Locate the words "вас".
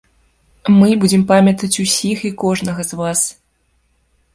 3.05-3.19